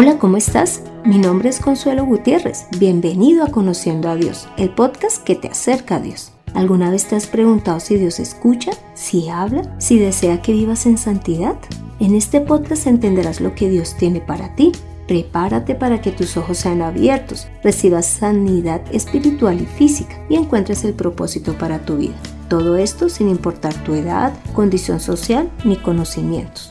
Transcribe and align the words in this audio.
Hola, 0.00 0.16
¿cómo 0.16 0.36
estás? 0.36 0.80
Mi 1.04 1.18
nombre 1.18 1.48
es 1.48 1.58
Consuelo 1.58 2.06
Gutiérrez. 2.06 2.66
Bienvenido 2.78 3.42
a 3.42 3.48
Conociendo 3.48 4.08
a 4.08 4.14
Dios, 4.14 4.46
el 4.56 4.70
podcast 4.70 5.24
que 5.24 5.34
te 5.34 5.48
acerca 5.48 5.96
a 5.96 6.00
Dios. 6.00 6.30
¿Alguna 6.54 6.92
vez 6.92 7.08
te 7.08 7.16
has 7.16 7.26
preguntado 7.26 7.80
si 7.80 7.96
Dios 7.96 8.20
escucha, 8.20 8.70
si 8.94 9.28
habla, 9.28 9.74
si 9.78 9.98
desea 9.98 10.40
que 10.40 10.52
vivas 10.52 10.86
en 10.86 10.98
santidad? 10.98 11.56
En 11.98 12.14
este 12.14 12.40
podcast 12.40 12.86
entenderás 12.86 13.40
lo 13.40 13.56
que 13.56 13.68
Dios 13.68 13.96
tiene 13.96 14.20
para 14.20 14.54
ti. 14.54 14.70
Prepárate 15.08 15.74
para 15.74 16.00
que 16.00 16.12
tus 16.12 16.36
ojos 16.36 16.58
sean 16.58 16.80
abiertos, 16.80 17.48
recibas 17.64 18.06
sanidad 18.06 18.82
espiritual 18.92 19.60
y 19.60 19.66
física 19.66 20.24
y 20.28 20.36
encuentres 20.36 20.84
el 20.84 20.94
propósito 20.94 21.58
para 21.58 21.80
tu 21.80 21.96
vida. 21.96 22.14
Todo 22.48 22.76
esto 22.76 23.08
sin 23.08 23.28
importar 23.28 23.74
tu 23.82 23.94
edad, 23.94 24.32
condición 24.54 25.00
social 25.00 25.50
ni 25.64 25.76
conocimientos. 25.76 26.70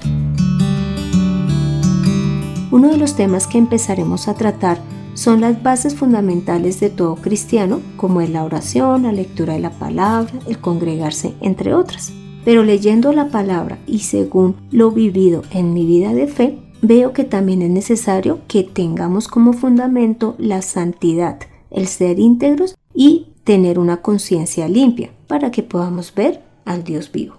Uno 2.78 2.90
de 2.90 2.98
los 2.98 3.16
temas 3.16 3.48
que 3.48 3.58
empezaremos 3.58 4.28
a 4.28 4.36
tratar 4.36 4.78
son 5.16 5.42
las 5.42 5.64
bases 5.64 5.96
fundamentales 5.96 6.80
de 6.80 6.92
todo 6.92 7.16
cristiano, 7.16 7.82
como 7.96 8.22
es 8.22 8.30
la 8.30 8.44
oración, 8.44 9.02
la 9.02 9.12
lectura 9.12 9.54
de 9.54 9.62
la 9.62 9.72
palabra, 9.72 10.32
el 10.46 10.60
congregarse, 10.60 11.34
entre 11.42 11.74
otras. 11.74 12.14
Pero 12.46 12.64
leyendo 12.64 13.14
la 13.14 13.30
palabra 13.30 13.80
y 13.88 14.02
según 14.02 14.58
lo 14.70 14.92
vivido 14.92 15.42
en 15.50 15.74
mi 15.74 15.88
vida 15.88 16.14
de 16.14 16.28
fe, 16.28 16.60
veo 16.84 17.14
que 17.14 17.24
también 17.24 17.64
es 17.64 17.72
necesario 17.72 18.42
que 18.48 18.64
tengamos 18.64 19.28
como 19.28 19.54
fundamento 19.54 20.36
la 20.38 20.62
santidad, 20.62 21.40
el 21.72 21.88
ser 21.88 22.20
íntegros 22.20 22.76
y 22.94 23.30
tener 23.44 23.80
una 23.80 24.04
conciencia 24.04 24.68
limpia 24.68 25.10
para 25.26 25.50
que 25.50 25.64
podamos 25.64 26.14
ver 26.14 26.44
al 26.64 26.84
Dios 26.84 27.12
vivo. 27.12 27.38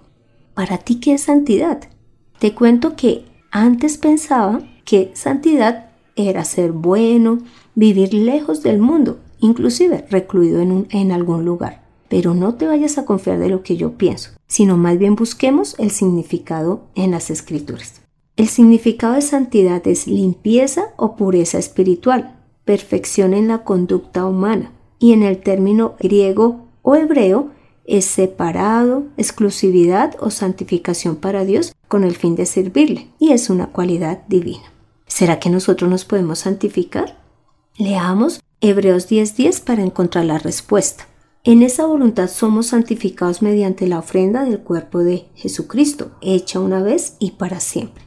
¿Para 0.53 0.79
ti 0.79 0.99
qué 0.99 1.13
es 1.13 1.21
santidad? 1.21 1.79
Te 2.39 2.53
cuento 2.53 2.97
que 2.97 3.23
antes 3.51 3.97
pensaba 3.97 4.59
que 4.89 5.11
santidad 5.13 5.91
era 6.15 6.43
ser 6.43 6.71
bueno, 6.71 7.37
vivir 7.75 8.11
lejos 8.11 8.63
del 8.63 8.79
mundo, 8.79 9.19
inclusive 9.39 10.03
recluido 10.09 10.61
en, 10.61 10.87
en 10.89 11.11
algún 11.11 11.45
lugar. 11.45 11.83
Pero 12.09 12.33
no 12.33 12.55
te 12.55 12.65
vayas 12.65 12.97
a 12.97 13.05
confiar 13.05 13.37
de 13.37 13.49
lo 13.49 13.61
que 13.61 13.77
yo 13.77 13.99
pienso, 13.99 14.31
sino 14.47 14.77
más 14.77 14.97
bien 14.97 15.15
busquemos 15.15 15.75
el 15.77 15.91
significado 15.91 16.81
en 16.95 17.11
las 17.11 17.29
escrituras. 17.29 18.01
El 18.35 18.47
significado 18.47 19.13
de 19.13 19.21
santidad 19.21 19.87
es 19.87 20.07
limpieza 20.07 20.85
o 20.97 21.15
pureza 21.15 21.59
espiritual, 21.59 22.39
perfección 22.65 23.35
en 23.35 23.47
la 23.47 23.63
conducta 23.63 24.25
humana, 24.25 24.71
y 24.97 25.13
en 25.13 25.21
el 25.21 25.37
término 25.37 25.97
griego 25.99 26.65
o 26.81 26.95
hebreo 26.95 27.51
es 27.85 28.05
separado, 28.05 29.03
exclusividad 29.17 30.15
o 30.19 30.31
santificación 30.31 31.15
para 31.15 31.45
Dios 31.45 31.75
con 31.87 32.03
el 32.03 32.15
fin 32.15 32.35
de 32.35 32.47
servirle, 32.47 33.09
y 33.19 33.33
es 33.33 33.51
una 33.51 33.67
cualidad 33.67 34.23
divina. 34.27 34.63
¿Será 35.19 35.37
que 35.37 35.49
nosotros 35.49 35.89
nos 35.89 36.05
podemos 36.05 36.39
santificar? 36.39 37.17
Leamos 37.77 38.39
Hebreos 38.61 39.09
10:10 39.09 39.59
para 39.59 39.83
encontrar 39.83 40.23
la 40.23 40.37
respuesta. 40.37 41.07
En 41.43 41.61
esa 41.61 41.85
voluntad 41.85 42.29
somos 42.29 42.67
santificados 42.67 43.41
mediante 43.41 43.85
la 43.85 43.99
ofrenda 43.99 44.45
del 44.45 44.59
cuerpo 44.59 44.99
de 44.99 45.25
Jesucristo, 45.35 46.11
hecha 46.21 46.61
una 46.61 46.81
vez 46.81 47.17
y 47.19 47.31
para 47.31 47.59
siempre. 47.59 48.05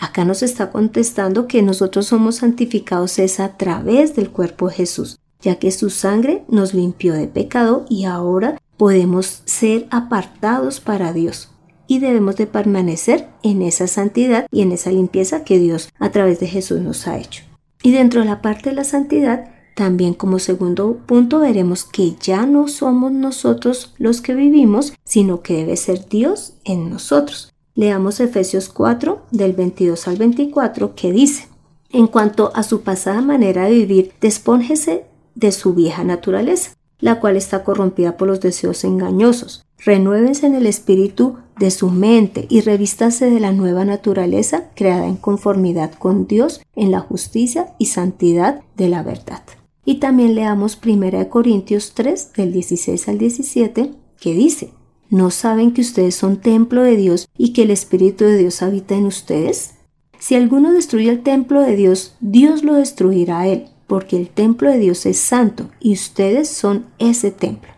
Acá 0.00 0.24
nos 0.24 0.42
está 0.42 0.72
contestando 0.72 1.46
que 1.46 1.62
nosotros 1.62 2.06
somos 2.06 2.38
santificados 2.38 3.20
es 3.20 3.38
a 3.38 3.56
través 3.56 4.16
del 4.16 4.30
cuerpo 4.30 4.66
de 4.66 4.74
Jesús, 4.74 5.20
ya 5.40 5.60
que 5.60 5.70
su 5.70 5.90
sangre 5.90 6.44
nos 6.48 6.74
limpió 6.74 7.14
de 7.14 7.28
pecado 7.28 7.86
y 7.88 8.02
ahora 8.02 8.60
podemos 8.76 9.42
ser 9.44 9.86
apartados 9.92 10.80
para 10.80 11.12
Dios 11.12 11.50
y 11.88 11.98
debemos 11.98 12.36
de 12.36 12.46
permanecer 12.46 13.26
en 13.42 13.62
esa 13.62 13.88
santidad 13.88 14.46
y 14.52 14.62
en 14.62 14.70
esa 14.70 14.92
limpieza 14.92 15.42
que 15.42 15.58
Dios 15.58 15.88
a 15.98 16.10
través 16.10 16.38
de 16.38 16.46
Jesús 16.46 16.80
nos 16.80 17.08
ha 17.08 17.18
hecho. 17.18 17.42
Y 17.82 17.90
dentro 17.90 18.20
de 18.20 18.26
la 18.26 18.42
parte 18.42 18.70
de 18.70 18.76
la 18.76 18.84
santidad, 18.84 19.50
también 19.74 20.14
como 20.14 20.38
segundo 20.38 20.98
punto 21.06 21.40
veremos 21.40 21.84
que 21.84 22.14
ya 22.20 22.46
no 22.46 22.68
somos 22.68 23.10
nosotros 23.12 23.94
los 23.96 24.20
que 24.20 24.34
vivimos, 24.34 24.92
sino 25.04 25.40
que 25.40 25.54
debe 25.54 25.76
ser 25.76 26.08
Dios 26.08 26.54
en 26.64 26.90
nosotros. 26.90 27.52
Leamos 27.74 28.20
Efesios 28.20 28.68
4 28.68 29.22
del 29.30 29.52
22 29.52 30.08
al 30.08 30.16
24 30.16 30.94
que 30.94 31.12
dice, 31.12 31.48
en 31.90 32.08
cuanto 32.08 32.50
a 32.54 32.64
su 32.64 32.82
pasada 32.82 33.22
manera 33.22 33.64
de 33.64 33.70
vivir, 33.70 34.12
despónjese 34.20 35.04
de 35.36 35.52
su 35.52 35.74
vieja 35.74 36.02
naturaleza, 36.04 36.72
la 36.98 37.20
cual 37.20 37.36
está 37.36 37.62
corrompida 37.62 38.16
por 38.16 38.26
los 38.26 38.40
deseos 38.40 38.82
engañosos. 38.82 39.64
Renuévense 39.84 40.46
en 40.46 40.54
el 40.54 40.66
espíritu 40.66 41.36
de 41.58 41.70
su 41.70 41.90
mente 41.90 42.46
y 42.48 42.60
revístase 42.60 43.30
de 43.30 43.40
la 43.40 43.52
nueva 43.52 43.84
naturaleza 43.84 44.70
creada 44.74 45.06
en 45.06 45.16
conformidad 45.16 45.92
con 45.92 46.26
Dios 46.26 46.60
en 46.74 46.90
la 46.90 47.00
justicia 47.00 47.74
y 47.78 47.86
santidad 47.86 48.60
de 48.76 48.88
la 48.88 49.02
verdad. 49.02 49.42
Y 49.84 49.96
también 49.96 50.34
leamos 50.34 50.78
1 50.84 51.28
Corintios 51.30 51.92
3 51.94 52.32
del 52.34 52.52
16 52.52 53.08
al 53.08 53.18
17 53.18 53.92
que 54.20 54.34
dice, 54.34 54.70
¿no 55.10 55.30
saben 55.30 55.72
que 55.72 55.80
ustedes 55.80 56.14
son 56.14 56.40
templo 56.40 56.82
de 56.82 56.96
Dios 56.96 57.28
y 57.36 57.52
que 57.52 57.62
el 57.62 57.70
Espíritu 57.70 58.24
de 58.24 58.36
Dios 58.36 58.62
habita 58.62 58.96
en 58.96 59.06
ustedes? 59.06 59.74
Si 60.18 60.34
alguno 60.34 60.72
destruye 60.72 61.08
el 61.10 61.22
templo 61.22 61.62
de 61.62 61.76
Dios, 61.76 62.16
Dios 62.20 62.64
lo 62.64 62.74
destruirá 62.74 63.40
a 63.40 63.46
él, 63.46 63.68
porque 63.86 64.16
el 64.16 64.28
templo 64.28 64.70
de 64.70 64.78
Dios 64.78 65.06
es 65.06 65.18
santo 65.18 65.70
y 65.80 65.92
ustedes 65.92 66.48
son 66.48 66.86
ese 66.98 67.30
templo. 67.30 67.70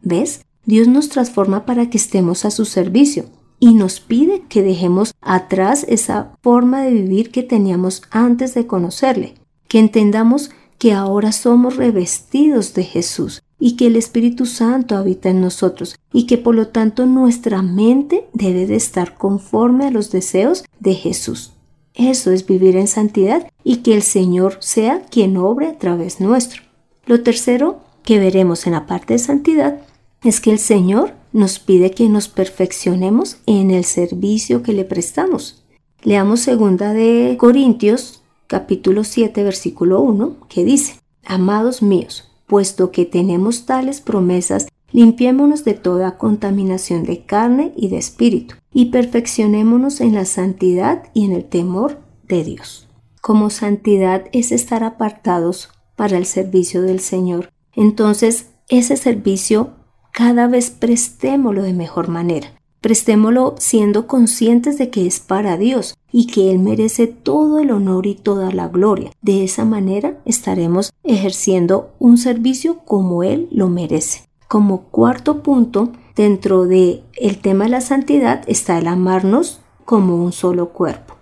¿Ves? 0.00 0.42
Dios 0.64 0.86
nos 0.86 1.08
transforma 1.08 1.66
para 1.66 1.90
que 1.90 1.98
estemos 1.98 2.44
a 2.44 2.50
su 2.50 2.64
servicio 2.64 3.24
y 3.58 3.74
nos 3.74 4.00
pide 4.00 4.42
que 4.48 4.62
dejemos 4.62 5.12
atrás 5.20 5.84
esa 5.88 6.32
forma 6.42 6.82
de 6.82 6.92
vivir 6.92 7.30
que 7.30 7.42
teníamos 7.42 8.02
antes 8.10 8.54
de 8.54 8.66
conocerle, 8.66 9.34
que 9.68 9.78
entendamos 9.78 10.50
que 10.78 10.92
ahora 10.92 11.32
somos 11.32 11.76
revestidos 11.76 12.74
de 12.74 12.84
Jesús 12.84 13.42
y 13.58 13.76
que 13.76 13.86
el 13.86 13.96
Espíritu 13.96 14.46
Santo 14.46 14.96
habita 14.96 15.30
en 15.30 15.40
nosotros 15.40 15.96
y 16.12 16.26
que 16.26 16.38
por 16.38 16.54
lo 16.54 16.68
tanto 16.68 17.06
nuestra 17.06 17.62
mente 17.62 18.26
debe 18.32 18.66
de 18.66 18.76
estar 18.76 19.14
conforme 19.14 19.86
a 19.86 19.90
los 19.90 20.10
deseos 20.10 20.64
de 20.80 20.94
Jesús. 20.94 21.52
Eso 21.94 22.32
es 22.32 22.46
vivir 22.46 22.76
en 22.76 22.88
santidad 22.88 23.48
y 23.62 23.78
que 23.78 23.94
el 23.94 24.02
Señor 24.02 24.56
sea 24.60 25.02
quien 25.02 25.36
obre 25.36 25.68
a 25.68 25.78
través 25.78 26.20
nuestro. 26.20 26.62
Lo 27.06 27.22
tercero 27.22 27.80
que 28.02 28.18
veremos 28.18 28.66
en 28.66 28.72
la 28.72 28.86
parte 28.86 29.14
de 29.14 29.18
santidad 29.18 29.82
es 30.24 30.40
que 30.40 30.50
el 30.50 30.58
Señor 30.58 31.14
nos 31.32 31.58
pide 31.58 31.90
que 31.90 32.08
nos 32.08 32.28
perfeccionemos 32.28 33.38
en 33.46 33.70
el 33.70 33.84
servicio 33.84 34.62
que 34.62 34.72
le 34.72 34.84
prestamos. 34.84 35.64
Leamos 36.02 36.40
segunda 36.40 36.92
de 36.92 37.36
Corintios 37.38 38.22
capítulo 38.46 39.02
7 39.04 39.42
versículo 39.42 40.00
1 40.02 40.36
que 40.48 40.64
dice, 40.64 40.96
Amados 41.24 41.82
míos, 41.82 42.30
puesto 42.46 42.90
que 42.90 43.06
tenemos 43.06 43.64
tales 43.64 44.00
promesas, 44.00 44.68
limpiémonos 44.90 45.64
de 45.64 45.74
toda 45.74 46.18
contaminación 46.18 47.04
de 47.04 47.24
carne 47.24 47.72
y 47.76 47.88
de 47.88 47.98
espíritu, 47.98 48.56
y 48.72 48.86
perfeccionémonos 48.86 50.00
en 50.00 50.14
la 50.14 50.24
santidad 50.24 51.04
y 51.14 51.24
en 51.24 51.32
el 51.32 51.44
temor 51.44 52.00
de 52.28 52.44
Dios. 52.44 52.88
Como 53.20 53.50
santidad 53.50 54.24
es 54.32 54.52
estar 54.52 54.84
apartados 54.84 55.70
para 55.96 56.18
el 56.18 56.26
servicio 56.26 56.82
del 56.82 57.00
Señor, 57.00 57.50
entonces 57.74 58.50
ese 58.68 58.96
servicio 58.96 59.70
cada 60.12 60.46
vez 60.46 60.70
prestémoslo 60.70 61.62
de 61.62 61.72
mejor 61.72 62.08
manera. 62.08 62.52
Prestémoslo 62.80 63.54
siendo 63.58 64.06
conscientes 64.06 64.76
de 64.76 64.90
que 64.90 65.06
es 65.06 65.20
para 65.20 65.56
Dios 65.56 65.96
y 66.10 66.26
que 66.26 66.50
Él 66.50 66.58
merece 66.58 67.06
todo 67.06 67.58
el 67.58 67.70
honor 67.70 68.06
y 68.06 68.14
toda 68.14 68.52
la 68.52 68.68
gloria. 68.68 69.12
De 69.22 69.42
esa 69.44 69.64
manera 69.64 70.18
estaremos 70.24 70.92
ejerciendo 71.02 71.90
un 71.98 72.18
servicio 72.18 72.80
como 72.80 73.22
Él 73.22 73.48
lo 73.50 73.68
merece. 73.68 74.28
Como 74.48 74.82
cuarto 74.82 75.42
punto, 75.42 75.92
dentro 76.14 76.66
de 76.66 77.02
el 77.14 77.38
tema 77.38 77.64
de 77.64 77.70
la 77.70 77.80
santidad 77.80 78.42
está 78.46 78.78
el 78.78 78.88
amarnos 78.88 79.60
como 79.84 80.22
un 80.22 80.32
solo 80.32 80.70
cuerpo. 80.70 81.14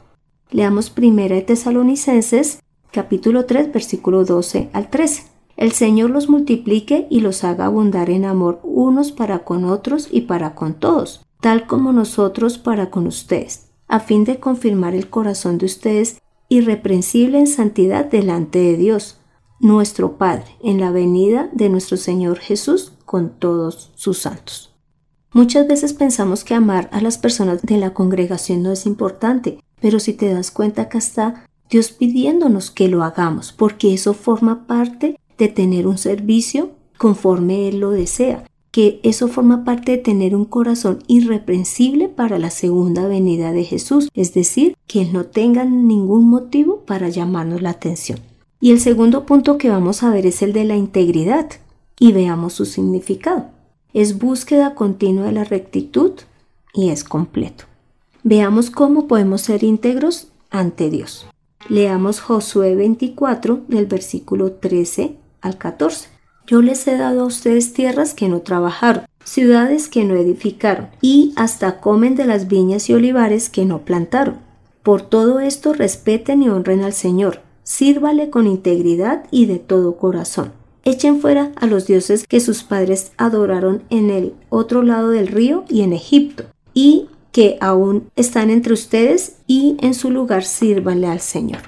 Leamos 0.51 0.91
primera 0.91 1.37
de 1.37 1.43
Tesalonicenses 1.43 2.61
capítulo 2.91 3.45
3 3.45 3.73
versículo 3.73 4.25
12 4.25 4.71
al 4.73 4.91
13 4.91 5.40
el 5.61 5.73
Señor 5.73 6.09
los 6.09 6.31
multiplique 6.31 7.07
y 7.11 7.21
los 7.21 7.45
haga 7.45 7.67
abundar 7.67 8.09
en 8.09 8.25
amor 8.25 8.61
unos 8.65 9.13
para 9.13 9.41
con 9.41 9.67
otros 9.67 10.09
y 10.11 10.23
para 10.23 10.55
con 10.55 10.73
todos, 10.73 11.21
tal 11.43 11.67
como 11.67 11.93
nosotros 11.93 12.57
para 12.57 12.89
con 12.89 13.07
ustedes, 13.07 13.67
a 13.87 14.01
fin 14.01 14.25
de 14.25 14.41
confirmar 14.41 14.95
el 14.95 15.11
corazón 15.11 15.59
de 15.59 15.67
ustedes 15.67 16.19
irreprensible 16.49 17.39
en 17.39 17.47
santidad 17.47 18.07
delante 18.07 18.59
de 18.59 18.79
Dios, 18.79 19.21
nuestro 19.61 20.17
Padre, 20.17 20.47
en 20.63 20.81
la 20.81 20.91
venida 20.91 21.51
de 21.53 21.69
nuestro 21.69 21.99
Señor 21.99 22.39
Jesús 22.39 22.95
con 23.05 23.29
todos 23.29 23.93
sus 23.97 24.17
santos. 24.17 24.75
Muchas 25.35 25.69
veces 25.69 25.93
pensamos 25.93 26.43
que 26.43 26.55
amar 26.55 26.89
a 26.91 27.03
las 27.03 27.19
personas 27.19 27.61
de 27.61 27.77
la 27.77 27.93
congregación 27.93 28.63
no 28.63 28.73
es 28.73 28.87
importante, 28.87 29.61
pero 29.79 30.01
si 30.01 30.15
te 30.15 30.33
das 30.33 30.51
cuenta 30.51 30.83
acá 30.83 30.97
está 30.97 31.45
Dios 31.69 31.93
pidiéndonos 31.93 32.71
que 32.71 32.89
lo 32.89 33.05
hagamos, 33.05 33.53
porque 33.53 33.93
eso 33.93 34.15
forma 34.15 34.67
parte 34.67 35.20
de 35.41 35.49
tener 35.49 35.87
un 35.87 35.99
servicio 35.99 36.71
conforme 36.99 37.69
Él 37.69 37.81
lo 37.81 37.91
desea. 37.91 38.45
que 38.71 39.01
eso 39.03 39.27
forma 39.27 39.65
parte 39.65 39.91
de 39.91 39.99
tener 39.99 40.37
un 40.37 40.45
corazón 40.45 41.01
irreprensible 41.09 42.09
para 42.09 42.39
la 42.39 42.51
segunda 42.51 43.09
venida 43.09 43.51
de 43.51 43.65
Jesús, 43.65 44.09
es 44.15 44.33
decir, 44.33 44.77
que 44.87 45.05
no 45.07 45.25
tengan 45.25 45.89
ningún 45.89 46.31
motivo 46.31 46.85
para 46.87 47.09
llamarnos 47.09 47.63
la 47.63 47.71
atención. 47.71 48.21
Y 48.61 48.71
el 48.71 48.79
segundo 48.79 49.27
punto 49.27 49.59
que 49.59 49.71
vamos 49.71 50.05
a 50.05 50.11
ver 50.11 50.25
es 50.25 50.41
el 50.43 50.53
de 50.53 50.65
la 50.65 50.77
integridad, 50.77 51.51
y 51.99 52.13
veamos 52.13 52.55
su 52.55 52.65
significado. 52.65 53.47
Es 53.93 54.19
búsqueda 54.19 54.75
continua 54.75 55.27
de 55.27 55.33
la 55.33 55.45
rectitud 55.45 56.13
y 56.73 56.89
es 56.89 57.05
completo. 57.05 57.65
Veamos 58.23 58.71
cómo 58.71 59.07
podemos 59.07 59.43
ser 59.43 59.63
íntegros 59.63 60.29
ante 60.51 60.91
Dios. 60.91 61.27
Leamos 61.69 62.21
Josué 62.21 62.75
24 62.75 63.61
del 63.69 63.87
versículo 63.87 64.53
13 64.53 65.20
al 65.41 65.59
14. 65.59 66.09
Yo 66.47 66.63
les 66.63 66.87
he 66.89 66.97
dado 66.97 67.23
a 67.23 67.27
ustedes 67.27 67.73
tierras 67.73 68.15
que 68.15 68.29
no 68.29 68.41
trabajaron, 68.41 69.05
ciudades 69.25 69.89
que 69.89 70.05
no 70.05 70.17
edificaron, 70.17 70.89
y 71.01 71.33
hasta 71.37 71.81
comen 71.81 72.17
de 72.17 72.27
las 72.27 72.49
viñas 72.49 72.91
y 72.91 72.95
olivares 72.95 73.49
que 73.49 73.65
no 73.65 73.85
plantaron. 73.85 74.39
Por 74.83 75.03
todo 75.03 75.41
esto 75.41 75.73
respeten 75.73 76.43
y 76.43 76.49
honren 76.49 76.83
al 76.83 76.93
Señor, 76.93 77.41
sírvale 77.63 78.31
con 78.31 78.47
integridad 78.47 79.25
y 79.31 79.47
de 79.47 79.59
todo 79.59 79.97
corazón. 79.97 80.53
Echen 80.85 81.21
fuera 81.21 81.53
a 81.57 81.67
los 81.67 81.87
dioses 81.87 82.27
que 82.27 82.41
sus 82.41 82.65
padres 82.65 83.13
adoraron 83.19 83.83
en 83.91 84.11
el 84.11 84.35
otro 84.49 84.83
lado 84.83 85.11
del 85.11 85.29
río 85.29 85.65
y 85.69 85.83
en 85.83 85.93
Egipto, 85.93 86.45
y 86.75 87.09
que 87.33 87.59
aún 87.61 88.09
están 88.17 88.51
entre 88.51 88.73
ustedes 88.73 89.37
y 89.47 89.77
en 89.81 89.95
su 89.95 90.11
lugar 90.11 90.45
sírvanle 90.45 91.07
al 91.07 91.21
Señor. 91.21 91.61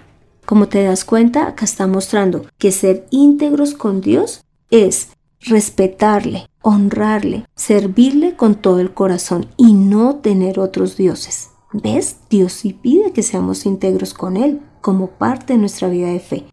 Como 0.47 0.69
te 0.69 0.83
das 0.83 1.05
cuenta, 1.05 1.47
acá 1.47 1.65
está 1.65 1.87
mostrando 1.87 2.44
que 2.59 2.73
ser 2.73 3.06
íntegros 3.11 3.75
con 3.75 4.00
Dios 4.00 4.44
es 4.71 5.11
respetarle, 5.41 6.49
honrarle, 6.62 7.47
servirle 7.55 8.37
con 8.37 8.55
todo 8.55 8.81
el 8.81 8.93
corazón 8.93 9.47
y 9.56 9.73
no 9.73 10.17
tener 10.17 10.59
otros 10.59 10.97
dioses. 10.97 11.50
¿Ves? 11.73 12.17
Dios 12.29 12.53
sí 12.53 12.73
pide 12.73 13.12
que 13.12 13.23
seamos 13.23 13.65
íntegros 13.65 14.15
con 14.15 14.37
Él 14.37 14.61
como 14.81 15.09
parte 15.09 15.55
de 15.55 15.59
nuestra 15.59 15.89
vida 15.89 16.09
de 16.09 16.21
fe. 16.21 16.44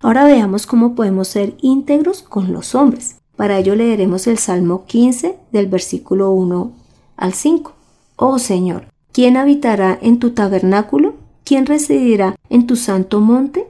Ahora 0.00 0.24
veamos 0.24 0.66
cómo 0.66 0.94
podemos 0.94 1.28
ser 1.28 1.54
íntegros 1.60 2.22
con 2.22 2.52
los 2.52 2.74
hombres. 2.74 3.16
Para 3.36 3.58
ello 3.58 3.74
leeremos 3.74 4.26
el 4.26 4.38
Salmo 4.38 4.84
15 4.86 5.38
del 5.52 5.66
versículo 5.66 6.30
1 6.30 6.72
al 7.16 7.34
5. 7.34 7.72
Oh 8.16 8.38
Señor, 8.38 8.86
¿quién 9.12 9.36
habitará 9.36 9.98
en 10.00 10.18
tu 10.18 10.30
tabernáculo? 10.32 11.13
¿Quién 11.44 11.66
residirá 11.66 12.36
en 12.48 12.66
tu 12.66 12.74
santo 12.74 13.20
monte? 13.20 13.66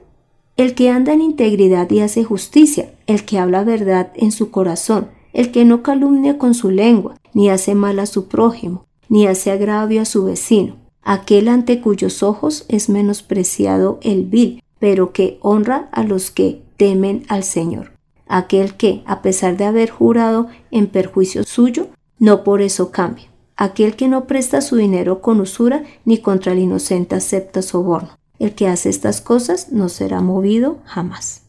El 0.55 0.75
que 0.75 0.89
anda 0.89 1.11
en 1.11 1.21
integridad 1.21 1.89
y 1.91 1.99
hace 1.99 2.23
justicia, 2.23 2.93
el 3.05 3.25
que 3.25 3.37
habla 3.37 3.65
verdad 3.65 4.13
en 4.15 4.31
su 4.31 4.49
corazón, 4.49 5.09
el 5.33 5.51
que 5.51 5.65
no 5.65 5.83
calumnia 5.83 6.37
con 6.37 6.53
su 6.53 6.71
lengua, 6.71 7.17
ni 7.33 7.49
hace 7.49 7.75
mal 7.75 7.99
a 7.99 8.05
su 8.05 8.29
prójimo, 8.29 8.85
ni 9.09 9.27
hace 9.27 9.51
agravio 9.51 10.01
a 10.01 10.05
su 10.05 10.23
vecino, 10.23 10.77
aquel 11.03 11.49
ante 11.49 11.81
cuyos 11.81 12.23
ojos 12.23 12.63
es 12.69 12.87
menospreciado 12.87 13.99
el 14.01 14.23
vil, 14.23 14.63
pero 14.79 15.11
que 15.11 15.37
honra 15.41 15.89
a 15.91 16.03
los 16.03 16.31
que 16.31 16.61
temen 16.77 17.25
al 17.27 17.43
Señor, 17.43 17.91
aquel 18.27 18.75
que, 18.75 19.03
a 19.05 19.21
pesar 19.21 19.57
de 19.57 19.65
haber 19.65 19.89
jurado 19.89 20.47
en 20.71 20.87
perjuicio 20.87 21.43
suyo, 21.43 21.87
no 22.19 22.45
por 22.45 22.61
eso 22.61 22.91
cambia, 22.91 23.25
aquel 23.57 23.95
que 23.95 24.07
no 24.07 24.25
presta 24.25 24.61
su 24.61 24.75
dinero 24.75 25.21
con 25.21 25.39
usura 25.41 25.83
ni 26.03 26.19
contra 26.19 26.53
el 26.53 26.59
inocente 26.59 27.15
acepta 27.15 27.61
soborno, 27.61 28.17
el 28.39 28.53
que 28.53 28.67
hace 28.67 28.89
estas 28.89 29.21
cosas 29.21 29.71
no 29.71 29.89
será 29.89 30.21
movido 30.21 30.79
jamás. 30.85 31.43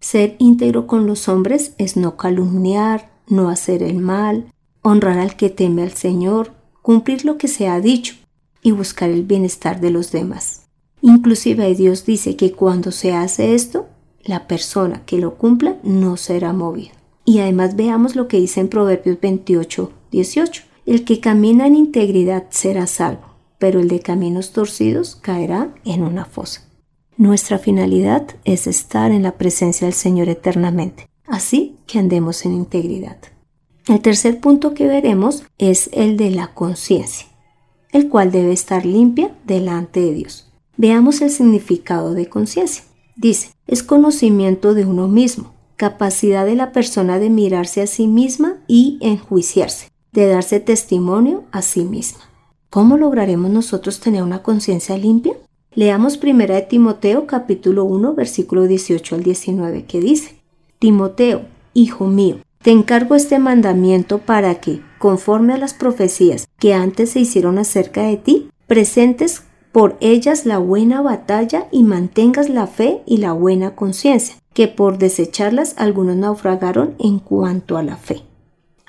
Ser 0.00 0.36
íntegro 0.38 0.86
con 0.86 1.06
los 1.06 1.28
hombres 1.28 1.74
es 1.76 1.96
no 1.96 2.16
calumniar, 2.16 3.10
no 3.28 3.50
hacer 3.50 3.82
el 3.82 3.98
mal, 3.98 4.50
honrar 4.82 5.18
al 5.18 5.36
que 5.36 5.50
teme 5.50 5.82
al 5.82 5.92
Señor, 5.92 6.52
cumplir 6.82 7.24
lo 7.24 7.36
que 7.36 7.48
se 7.48 7.68
ha 7.68 7.80
dicho 7.80 8.14
y 8.62 8.72
buscar 8.72 9.10
el 9.10 9.24
bienestar 9.24 9.80
de 9.80 9.90
los 9.90 10.10
demás. 10.10 10.66
Inclusive 11.02 11.74
Dios 11.74 12.04
dice 12.04 12.36
que 12.36 12.52
cuando 12.52 12.92
se 12.92 13.12
hace 13.12 13.54
esto, 13.54 13.88
la 14.22 14.46
persona 14.46 15.02
que 15.06 15.18
lo 15.18 15.34
cumpla 15.34 15.76
no 15.82 16.16
será 16.16 16.52
movida. 16.52 16.92
Y 17.24 17.40
además 17.40 17.76
veamos 17.76 18.16
lo 18.16 18.28
que 18.28 18.38
dice 18.38 18.60
en 18.60 18.68
Proverbios 18.68 19.20
28, 19.20 19.92
18. 20.10 20.62
El 20.90 21.04
que 21.04 21.20
camina 21.20 21.66
en 21.66 21.76
integridad 21.76 22.44
será 22.50 22.86
salvo 22.86 23.30
pero 23.60 23.78
el 23.78 23.88
de 23.88 24.00
caminos 24.00 24.52
torcidos 24.52 25.14
caerá 25.14 25.72
en 25.84 26.02
una 26.02 26.24
fosa. 26.24 26.62
Nuestra 27.16 27.58
finalidad 27.58 28.26
es 28.44 28.66
estar 28.66 29.12
en 29.12 29.22
la 29.22 29.32
presencia 29.32 29.86
del 29.86 29.94
Señor 29.94 30.30
eternamente, 30.30 31.08
así 31.26 31.76
que 31.86 31.98
andemos 31.98 32.46
en 32.46 32.54
integridad. 32.54 33.18
El 33.86 34.00
tercer 34.00 34.40
punto 34.40 34.72
que 34.72 34.86
veremos 34.86 35.44
es 35.58 35.90
el 35.92 36.16
de 36.16 36.30
la 36.30 36.54
conciencia, 36.54 37.26
el 37.92 38.08
cual 38.08 38.32
debe 38.32 38.52
estar 38.52 38.86
limpia 38.86 39.36
delante 39.44 40.00
de 40.00 40.14
Dios. 40.14 40.50
Veamos 40.78 41.20
el 41.20 41.30
significado 41.30 42.14
de 42.14 42.30
conciencia. 42.30 42.84
Dice, 43.14 43.50
es 43.66 43.82
conocimiento 43.82 44.72
de 44.72 44.86
uno 44.86 45.06
mismo, 45.06 45.52
capacidad 45.76 46.46
de 46.46 46.54
la 46.54 46.72
persona 46.72 47.18
de 47.18 47.28
mirarse 47.28 47.82
a 47.82 47.86
sí 47.86 48.06
misma 48.06 48.56
y 48.66 48.96
enjuiciarse, 49.02 49.88
de 50.12 50.26
darse 50.26 50.60
testimonio 50.60 51.44
a 51.52 51.62
sí 51.62 51.84
misma. 51.84 52.20
¿Cómo 52.70 52.96
lograremos 52.96 53.50
nosotros 53.50 54.00
tener 54.00 54.22
una 54.22 54.42
conciencia 54.42 54.96
limpia? 54.96 55.34
Leamos 55.72 56.18
1 56.22 56.46
de 56.46 56.62
Timoteo 56.62 57.26
capítulo 57.26 57.84
1 57.84 58.14
versículo 58.14 58.66
18 58.66 59.14
al 59.14 59.22
19 59.22 59.84
que 59.84 60.00
dice, 60.00 60.36
Timoteo, 60.78 61.42
hijo 61.74 62.06
mío, 62.06 62.38
te 62.62 62.70
encargo 62.70 63.14
este 63.14 63.38
mandamiento 63.38 64.18
para 64.18 64.60
que, 64.60 64.82
conforme 64.98 65.54
a 65.54 65.58
las 65.58 65.74
profecías 65.74 66.46
que 66.58 66.74
antes 66.74 67.10
se 67.10 67.20
hicieron 67.20 67.58
acerca 67.58 68.02
de 68.02 68.16
ti, 68.16 68.50
presentes 68.66 69.44
por 69.72 69.96
ellas 70.00 70.46
la 70.46 70.58
buena 70.58 71.00
batalla 71.00 71.68
y 71.70 71.84
mantengas 71.84 72.48
la 72.48 72.66
fe 72.66 73.02
y 73.06 73.18
la 73.18 73.32
buena 73.32 73.76
conciencia, 73.76 74.36
que 74.52 74.68
por 74.68 74.98
desecharlas 74.98 75.74
algunos 75.78 76.16
naufragaron 76.16 76.94
en 76.98 77.18
cuanto 77.18 77.78
a 77.78 77.82
la 77.82 77.96
fe. 77.96 78.22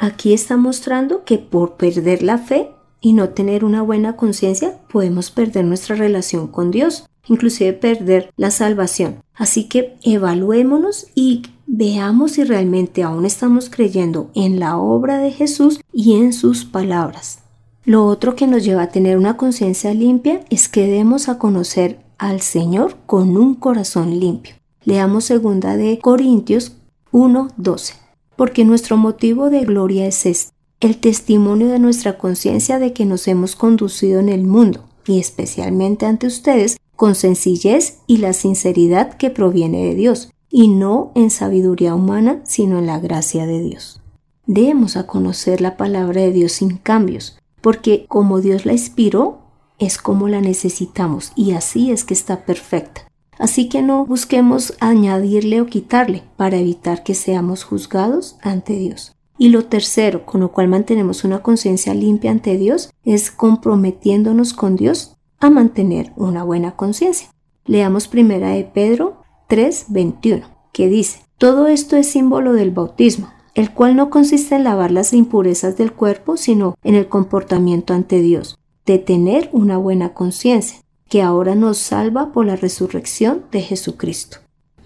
Aquí 0.01 0.33
está 0.33 0.57
mostrando 0.57 1.25
que 1.25 1.37
por 1.37 1.75
perder 1.75 2.23
la 2.23 2.39
fe 2.39 2.71
y 3.01 3.13
no 3.13 3.29
tener 3.29 3.63
una 3.63 3.83
buena 3.83 4.15
conciencia, 4.15 4.79
podemos 4.91 5.29
perder 5.29 5.63
nuestra 5.63 5.95
relación 5.95 6.47
con 6.47 6.71
Dios, 6.71 7.07
inclusive 7.27 7.73
perder 7.73 8.31
la 8.35 8.49
salvación. 8.49 9.21
Así 9.35 9.69
que 9.69 9.99
evaluémonos 10.01 11.05
y 11.13 11.43
veamos 11.67 12.31
si 12.31 12.43
realmente 12.43 13.03
aún 13.03 13.27
estamos 13.27 13.69
creyendo 13.69 14.31
en 14.33 14.59
la 14.59 14.75
obra 14.75 15.19
de 15.19 15.29
Jesús 15.29 15.79
y 15.93 16.15
en 16.15 16.33
sus 16.33 16.65
palabras. 16.65 17.43
Lo 17.85 18.07
otro 18.07 18.35
que 18.35 18.47
nos 18.47 18.63
lleva 18.63 18.81
a 18.81 18.89
tener 18.89 19.19
una 19.19 19.37
conciencia 19.37 19.93
limpia 19.93 20.43
es 20.49 20.67
que 20.67 20.87
demos 20.87 21.29
a 21.29 21.37
conocer 21.37 21.99
al 22.17 22.41
Señor 22.41 22.95
con 23.05 23.37
un 23.37 23.53
corazón 23.53 24.19
limpio. 24.19 24.55
Leamos 24.83 25.25
segunda 25.25 25.77
de 25.77 25.99
Corintios 25.99 26.75
1:12. 27.11 28.00
Porque 28.41 28.65
nuestro 28.65 28.97
motivo 28.97 29.51
de 29.51 29.65
gloria 29.65 30.07
es 30.07 30.25
este 30.25 30.55
el 30.79 30.97
testimonio 30.97 31.67
de 31.67 31.77
nuestra 31.77 32.17
conciencia 32.17 32.79
de 32.79 32.91
que 32.91 33.05
nos 33.05 33.27
hemos 33.27 33.55
conducido 33.55 34.19
en 34.19 34.29
el 34.29 34.47
mundo, 34.47 34.83
y 35.05 35.19
especialmente 35.19 36.07
ante 36.07 36.25
ustedes, 36.25 36.77
con 36.95 37.13
sencillez 37.13 37.99
y 38.07 38.17
la 38.17 38.33
sinceridad 38.33 39.13
que 39.13 39.29
proviene 39.29 39.83
de 39.83 39.93
Dios, 39.93 40.31
y 40.49 40.69
no 40.69 41.11
en 41.13 41.29
sabiduría 41.29 41.93
humana, 41.93 42.41
sino 42.43 42.79
en 42.79 42.87
la 42.87 42.99
gracia 42.99 43.45
de 43.45 43.61
Dios. 43.61 44.01
Debemos 44.47 44.97
a 44.97 45.05
conocer 45.05 45.61
la 45.61 45.77
palabra 45.77 46.21
de 46.21 46.31
Dios 46.31 46.53
sin 46.53 46.77
cambios, 46.77 47.37
porque 47.61 48.07
como 48.07 48.41
Dios 48.41 48.65
la 48.65 48.73
inspiró, 48.73 49.37
es 49.77 49.99
como 49.99 50.29
la 50.29 50.41
necesitamos, 50.41 51.31
y 51.35 51.51
así 51.51 51.91
es 51.91 52.03
que 52.03 52.15
está 52.15 52.43
perfecta. 52.43 53.10
Así 53.41 53.69
que 53.69 53.81
no 53.81 54.05
busquemos 54.05 54.75
añadirle 54.79 55.61
o 55.61 55.65
quitarle 55.65 56.21
para 56.37 56.57
evitar 56.57 57.01
que 57.01 57.15
seamos 57.15 57.63
juzgados 57.63 58.37
ante 58.43 58.73
Dios. 58.73 59.15
Y 59.35 59.49
lo 59.49 59.65
tercero, 59.65 60.27
con 60.27 60.41
lo 60.41 60.51
cual 60.51 60.67
mantenemos 60.67 61.23
una 61.23 61.41
conciencia 61.41 61.95
limpia 61.95 62.29
ante 62.29 62.55
Dios, 62.59 62.91
es 63.03 63.31
comprometiéndonos 63.31 64.53
con 64.53 64.75
Dios 64.75 65.17
a 65.39 65.49
mantener 65.49 66.13
una 66.17 66.43
buena 66.43 66.75
conciencia. 66.75 67.31
Leamos 67.65 68.07
primera 68.07 68.51
de 68.51 68.63
Pedro 68.63 69.23
3:21, 69.49 70.43
que 70.71 70.87
dice, 70.87 71.21
todo 71.39 71.65
esto 71.65 71.97
es 71.97 72.11
símbolo 72.11 72.53
del 72.53 72.69
bautismo, 72.69 73.29
el 73.55 73.73
cual 73.73 73.95
no 73.95 74.11
consiste 74.11 74.53
en 74.53 74.65
lavar 74.65 74.91
las 74.91 75.13
impurezas 75.13 75.77
del 75.77 75.93
cuerpo, 75.93 76.37
sino 76.37 76.75
en 76.83 76.93
el 76.93 77.07
comportamiento 77.07 77.95
ante 77.95 78.21
Dios, 78.21 78.59
de 78.85 78.99
tener 78.99 79.49
una 79.51 79.79
buena 79.79 80.13
conciencia, 80.13 80.81
que 81.11 81.21
ahora 81.21 81.55
nos 81.55 81.77
salva 81.77 82.31
por 82.31 82.45
la 82.45 82.55
resurrección 82.55 83.43
de 83.51 83.59
Jesucristo. 83.59 84.37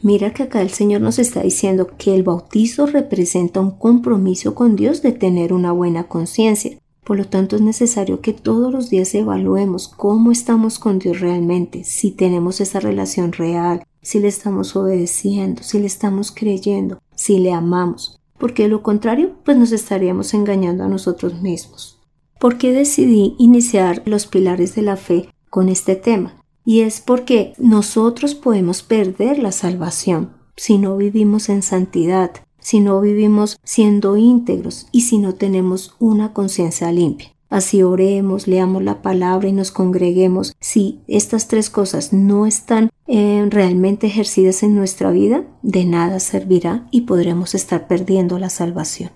Mira 0.02 0.34
que 0.34 0.42
acá 0.42 0.60
el 0.64 0.72
Señor 0.72 1.02
nos 1.02 1.20
está 1.20 1.44
diciendo 1.44 1.88
que 2.00 2.16
el 2.16 2.24
bautizo 2.24 2.88
representa 2.88 3.60
un 3.60 3.70
compromiso 3.70 4.56
con 4.56 4.76
Dios 4.76 5.04
de 5.04 5.12
tener 5.12 5.54
una 5.54 5.72
buena 5.72 6.08
conciencia. 6.08 6.80
Por 7.04 7.18
lo 7.18 7.26
tanto, 7.26 7.56
es 7.56 7.62
necesario 7.62 8.22
que 8.22 8.34
todos 8.34 8.74
los 8.74 8.90
días 8.90 9.14
evaluemos 9.14 9.88
cómo 9.88 10.32
estamos 10.32 10.80
con 10.80 10.98
Dios 10.98 11.20
realmente, 11.20 11.84
si 11.84 12.10
tenemos 12.10 12.60
esa 12.60 12.80
relación 12.80 13.32
real, 13.32 13.84
si 14.02 14.20
le 14.20 14.28
estamos 14.28 14.76
obedeciendo, 14.76 15.62
si 15.62 15.78
le 15.78 15.86
estamos 15.86 16.32
creyendo, 16.32 16.98
si 17.16 17.38
le 17.38 17.54
amamos. 17.54 18.20
porque 18.40 18.64
de 18.64 18.70
lo 18.70 18.82
contrario, 18.82 19.36
pues 19.46 19.58
nos 19.58 19.72
estaríamos 19.72 20.34
engañando 20.34 20.84
a 20.84 20.90
nosotros 20.90 21.42
mismos. 21.42 22.02
¿Por 22.40 22.58
qué 22.58 22.74
decidí 22.74 23.36
iniciar 23.38 24.02
los 24.06 24.28
pilares 24.28 24.76
de 24.76 24.82
la 24.82 24.98
fe 24.98 25.30
con 25.56 25.70
este 25.70 25.96
tema? 25.96 26.36
Y 26.66 26.82
es 26.82 27.00
porque 27.00 27.54
nosotros 27.58 28.36
podemos 28.36 28.84
perder 28.84 29.40
la 29.40 29.54
salvación 29.54 30.34
si 30.58 30.78
no 30.78 30.98
vivimos 30.98 31.48
en 31.48 31.62
santidad, 31.62 32.32
si 32.60 32.82
no 32.82 33.00
vivimos 33.00 33.58
siendo 33.64 34.18
íntegros 34.18 34.88
y 34.92 35.02
si 35.02 35.18
no 35.18 35.36
tenemos 35.36 35.96
una 35.98 36.34
conciencia 36.34 36.92
limpia. 36.92 37.32
Así 37.50 37.84
oremos, 37.84 38.48
leamos 38.48 38.84
la 38.84 39.02
palabra 39.02 39.48
y 39.48 39.54
nos 39.54 39.72
congreguemos. 39.72 40.54
Si 40.60 41.00
estas 41.08 41.48
tres 41.48 41.70
cosas 41.70 42.12
no 42.12 42.46
están 42.46 42.90
eh, 43.08 43.48
realmente 43.50 44.08
ejercidas 44.08 44.62
en 44.62 44.76
nuestra 44.76 45.12
vida, 45.12 45.46
de 45.62 45.86
nada 45.86 46.20
servirá 46.20 46.86
y 46.92 47.02
podremos 47.02 47.56
estar 47.56 47.88
perdiendo 47.88 48.40
la 48.40 48.50
salvación. 48.50 49.12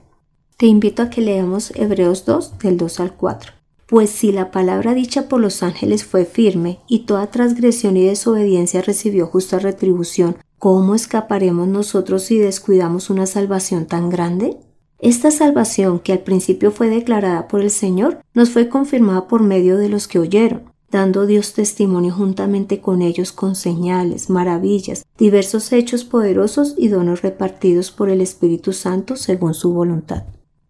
Te 0.55 0.67
invito 0.67 1.01
a 1.01 1.09
que 1.09 1.19
leamos 1.19 1.73
Hebreos 1.75 2.23
2 2.23 2.59
del 2.59 2.77
2 2.77 2.99
al 3.01 3.15
4. 3.17 3.58
Pues 3.89 4.11
si 4.11 4.31
la 4.31 4.51
palabra 4.51 4.93
dicha 4.93 5.27
por 5.27 5.41
los 5.41 5.63
ángeles 5.63 6.05
fue 6.05 6.23
firme 6.23 6.77
y 6.87 6.99
toda 7.05 7.31
transgresión 7.31 7.97
y 7.97 8.05
desobediencia 8.05 8.83
recibió 8.83 9.25
justa 9.25 9.57
retribución, 9.57 10.37
¿cómo 10.59 10.93
escaparemos 10.93 11.67
nosotros 11.67 12.21
si 12.21 12.37
descuidamos 12.37 13.09
una 13.09 13.25
salvación 13.25 13.87
tan 13.87 14.11
grande? 14.11 14.57
Esta 14.99 15.31
salvación, 15.31 15.99
que 15.99 16.11
al 16.11 16.19
principio 16.19 16.69
fue 16.69 16.89
declarada 16.89 17.47
por 17.47 17.61
el 17.61 17.71
Señor, 17.71 18.21
nos 18.35 18.51
fue 18.51 18.69
confirmada 18.69 19.27
por 19.27 19.41
medio 19.41 19.75
de 19.75 19.89
los 19.89 20.07
que 20.07 20.19
oyeron, 20.19 20.71
dando 20.91 21.25
Dios 21.25 21.53
testimonio 21.53 22.13
juntamente 22.13 22.81
con 22.81 23.01
ellos 23.01 23.31
con 23.31 23.55
señales, 23.55 24.29
maravillas, 24.29 25.03
diversos 25.17 25.71
hechos 25.71 26.03
poderosos 26.03 26.75
y 26.77 26.89
donos 26.89 27.23
repartidos 27.23 27.89
por 27.89 28.11
el 28.11 28.21
Espíritu 28.21 28.71
Santo 28.71 29.15
según 29.15 29.55
su 29.55 29.73
voluntad. 29.73 30.25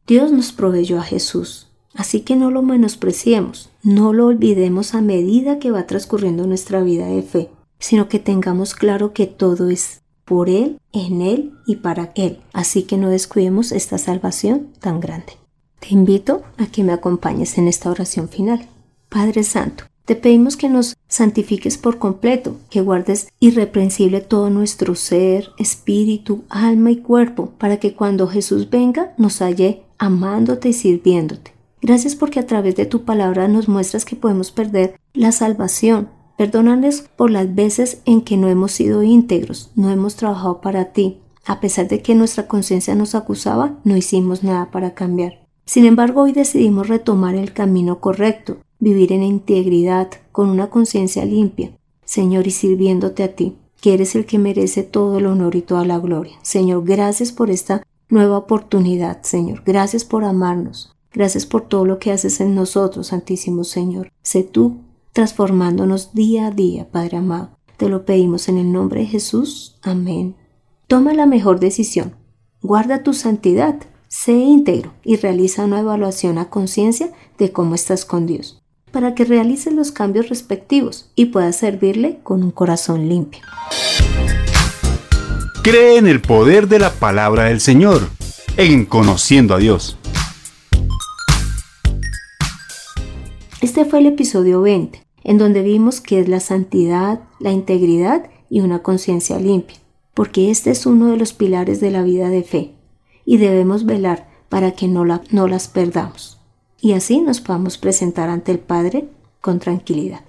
Dios 0.07 0.31
nos 0.31 0.53
proveyó 0.53 0.99
a 0.99 1.03
Jesús, 1.03 1.68
así 1.99 2.21
que 2.21 2.37
no 2.37 2.49
lo 2.49 2.61
menospreciemos, 2.61 3.71
no 3.83 4.13
lo 4.13 4.27
olvidemos 4.27 4.95
a 4.95 5.01
medida 5.01 5.59
que 5.59 5.69
va 5.69 5.85
transcurriendo 5.85 6.47
nuestra 6.47 6.81
vida 6.81 7.07
de 7.07 7.23
fe, 7.23 7.49
sino 7.77 8.07
que 8.07 8.19
tengamos 8.19 8.73
claro 8.73 9.11
que 9.11 9.27
todo 9.27 9.69
es 9.69 9.99
por 10.23 10.49
Él, 10.49 10.79
en 10.93 11.21
Él 11.21 11.51
y 11.67 11.75
para 11.75 12.13
Él. 12.15 12.39
Así 12.53 12.83
que 12.83 12.95
no 12.95 13.09
descuidemos 13.09 13.73
esta 13.73 13.97
salvación 13.97 14.69
tan 14.79 15.01
grande. 15.01 15.33
Te 15.81 15.89
invito 15.89 16.43
a 16.57 16.67
que 16.67 16.85
me 16.85 16.93
acompañes 16.93 17.57
en 17.57 17.67
esta 17.67 17.91
oración 17.91 18.29
final. 18.29 18.65
Padre 19.09 19.43
Santo, 19.43 19.83
te 20.05 20.15
pedimos 20.15 20.55
que 20.55 20.69
nos 20.69 20.95
santifiques 21.09 21.77
por 21.77 21.99
completo, 21.99 22.55
que 22.69 22.79
guardes 22.79 23.27
irreprensible 23.41 24.21
todo 24.21 24.49
nuestro 24.49 24.95
ser, 24.95 25.49
espíritu, 25.57 26.45
alma 26.47 26.91
y 26.91 26.97
cuerpo, 27.01 27.51
para 27.57 27.75
que 27.75 27.93
cuando 27.93 28.29
Jesús 28.29 28.69
venga 28.69 29.13
nos 29.17 29.41
halle 29.41 29.83
amándote 29.97 30.69
y 30.69 30.73
sirviéndote. 30.73 31.58
Gracias 31.81 32.15
porque 32.15 32.39
a 32.39 32.48
través 32.48 32.75
de 32.75 32.86
tu 32.86 33.03
palabra 33.03 33.48
nos 33.48 33.67
muestras 33.67 34.05
que 34.05 34.15
podemos 34.15 34.51
perder 34.51 35.00
la 35.13 35.31
salvación, 35.31 36.09
Perdónanos 36.39 37.01
por 37.17 37.31
las 37.31 37.53
veces 37.53 38.01
en 38.05 38.21
que 38.21 38.38
no 38.38 38.48
hemos 38.48 38.71
sido 38.71 39.03
íntegros, 39.03 39.74
no 39.75 39.89
hemos 39.89 40.15
trabajado 40.15 40.62
para 40.62 40.93
ti. 40.93 41.19
A 41.45 41.59
pesar 41.59 41.89
de 41.89 42.01
que 42.01 42.15
nuestra 42.15 42.48
conciencia 42.48 42.95
nos 42.95 43.13
acusaba, 43.13 43.77
no 43.83 43.98
hicimos 43.98 44.41
nada 44.41 44.71
para 44.71 44.93
cambiar. 44.93 45.45
Sin 45.65 45.86
embargo, 45.86 46.21
hoy 46.21 46.31
decidimos 46.31 46.88
retomar 46.88 47.36
el 47.36 47.51
camino 47.51 48.00
correcto, 48.00 48.55
vivir 48.79 49.12
en 49.12 49.21
integridad, 49.21 50.12
con 50.31 50.48
una 50.48 50.69
conciencia 50.69 51.25
limpia, 51.25 51.74
Señor, 52.05 52.48
y 52.48 52.51
sirviéndote 52.51 53.24
a 53.24 53.36
ti, 53.36 53.57
que 53.81 53.93
eres 53.93 54.15
el 54.15 54.25
que 54.25 54.39
merece 54.39 54.83
todo 54.83 55.17
el 55.17 55.25
honor 55.25 55.57
y 55.57 55.62
toda 55.62 55.83
la 55.83 56.00
gloria. 56.00 56.38
Señor, 56.41 56.86
gracias 56.86 57.33
por 57.33 57.50
esta 57.50 57.83
nueva 58.07 58.38
oportunidad, 58.38 59.24
Señor. 59.24 59.63
Gracias 59.65 60.05
por 60.05 60.24
amarnos. 60.24 60.95
Gracias 61.13 61.45
por 61.45 61.67
todo 61.67 61.85
lo 61.85 61.99
que 61.99 62.11
haces 62.11 62.39
en 62.39 62.55
nosotros, 62.55 63.07
Santísimo 63.07 63.63
Señor. 63.63 64.11
Sé 64.21 64.43
tú 64.43 64.77
transformándonos 65.13 66.13
día 66.13 66.47
a 66.47 66.51
día, 66.51 66.89
Padre 66.89 67.17
amado. 67.17 67.57
Te 67.77 67.89
lo 67.89 68.05
pedimos 68.05 68.47
en 68.49 68.57
el 68.57 68.71
nombre 68.71 69.01
de 69.01 69.07
Jesús. 69.07 69.77
Amén. 69.81 70.35
Toma 70.87 71.13
la 71.13 71.25
mejor 71.25 71.59
decisión. 71.59 72.15
Guarda 72.61 73.03
tu 73.03 73.13
santidad. 73.13 73.79
Sé 74.07 74.33
íntegro 74.33 74.93
y 75.03 75.17
realiza 75.17 75.65
una 75.65 75.79
evaluación 75.79 76.37
a 76.37 76.49
conciencia 76.49 77.11
de 77.37 77.51
cómo 77.51 77.75
estás 77.75 78.05
con 78.05 78.25
Dios, 78.25 78.61
para 78.91 79.13
que 79.13 79.23
realices 79.23 79.71
los 79.71 79.91
cambios 79.91 80.29
respectivos 80.29 81.11
y 81.15 81.25
puedas 81.27 81.57
servirle 81.57 82.19
con 82.23 82.43
un 82.43 82.51
corazón 82.51 83.07
limpio. 83.07 83.41
Cree 85.61 85.97
en 85.97 86.07
el 86.07 86.21
poder 86.21 86.67
de 86.67 86.79
la 86.79 86.89
palabra 86.89 87.45
del 87.45 87.61
Señor, 87.61 88.09
en 88.57 88.85
conociendo 88.85 89.53
a 89.53 89.59
Dios. 89.59 89.98
Este 93.61 93.83
fue 93.83 93.99
el 93.99 94.05
episodio 94.05 94.61
20, 94.61 95.03
en 95.25 95.37
donde 95.37 95.61
vimos 95.63 95.99
que 95.99 96.21
es 96.21 96.29
la 96.29 96.39
santidad, 96.39 97.19
la 97.39 97.51
integridad 97.51 98.29
y 98.49 98.61
una 98.61 98.81
conciencia 98.81 99.37
limpia, 99.37 99.75
porque 100.13 100.49
este 100.49 100.71
es 100.71 100.85
uno 100.85 101.07
de 101.07 101.17
los 101.17 101.33
pilares 101.33 101.81
de 101.81 101.91
la 101.91 102.01
vida 102.01 102.29
de 102.29 102.43
fe, 102.43 102.71
y 103.25 103.35
debemos 103.35 103.85
velar 103.85 104.29
para 104.47 104.71
que 104.71 104.87
no, 104.87 105.03
la, 105.03 105.21
no 105.31 105.49
las 105.49 105.67
perdamos, 105.67 106.39
y 106.79 106.93
así 106.93 107.19
nos 107.19 107.41
podamos 107.41 107.77
presentar 107.77 108.29
ante 108.29 108.53
el 108.53 108.59
Padre 108.59 109.09
con 109.41 109.59
tranquilidad. 109.59 110.21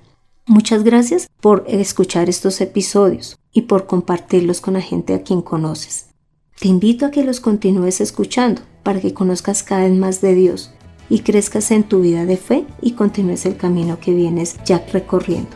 Muchas 0.46 0.82
gracias 0.82 1.28
por 1.40 1.62
escuchar 1.68 2.28
estos 2.28 2.60
episodios 2.60 3.38
y 3.52 3.62
por 3.62 3.86
compartirlos 3.86 4.60
con 4.60 4.74
la 4.74 4.80
gente 4.80 5.14
a 5.14 5.22
quien 5.22 5.40
conoces. 5.40 6.08
Te 6.58 6.66
invito 6.66 7.06
a 7.06 7.12
que 7.12 7.22
los 7.22 7.38
continúes 7.38 8.00
escuchando 8.00 8.62
para 8.82 9.00
que 9.00 9.14
conozcas 9.14 9.62
cada 9.62 9.84
vez 9.84 9.96
más 9.96 10.20
de 10.20 10.34
Dios 10.34 10.72
y 11.10 11.18
crezcas 11.18 11.70
en 11.72 11.82
tu 11.82 12.00
vida 12.00 12.24
de 12.24 12.38
fe 12.38 12.64
y 12.80 12.92
continúes 12.92 13.44
el 13.44 13.56
camino 13.56 14.00
que 14.00 14.14
vienes 14.14 14.56
ya 14.64 14.82
recorriendo. 14.92 15.50